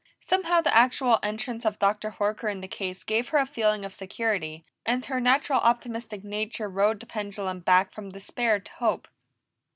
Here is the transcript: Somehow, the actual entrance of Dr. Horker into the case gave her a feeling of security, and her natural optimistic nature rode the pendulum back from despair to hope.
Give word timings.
Somehow, 0.19 0.61
the 0.61 0.75
actual 0.75 1.19
entrance 1.21 1.63
of 1.63 1.77
Dr. 1.77 2.13
Horker 2.17 2.49
into 2.49 2.61
the 2.61 2.67
case 2.67 3.03
gave 3.03 3.27
her 3.29 3.37
a 3.37 3.45
feeling 3.45 3.85
of 3.85 3.93
security, 3.93 4.63
and 4.83 5.05
her 5.05 5.19
natural 5.21 5.59
optimistic 5.59 6.23
nature 6.23 6.67
rode 6.67 6.99
the 6.99 7.05
pendulum 7.05 7.59
back 7.59 7.93
from 7.93 8.09
despair 8.09 8.59
to 8.59 8.71
hope. 8.71 9.07